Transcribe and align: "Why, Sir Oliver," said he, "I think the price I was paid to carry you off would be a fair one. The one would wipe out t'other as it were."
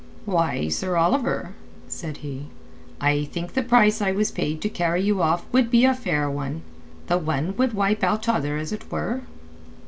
"Why, 0.25 0.67
Sir 0.67 0.97
Oliver," 0.97 1.53
said 1.87 2.17
he, 2.25 2.47
"I 2.99 3.25
think 3.25 3.53
the 3.53 3.61
price 3.61 4.01
I 4.01 4.11
was 4.11 4.31
paid 4.31 4.59
to 4.61 4.67
carry 4.67 5.03
you 5.03 5.21
off 5.21 5.45
would 5.51 5.69
be 5.69 5.85
a 5.85 5.93
fair 5.93 6.27
one. 6.27 6.63
The 7.05 7.19
one 7.19 7.55
would 7.57 7.73
wipe 7.73 8.03
out 8.03 8.23
t'other 8.23 8.57
as 8.57 8.71
it 8.71 8.91
were." 8.91 9.21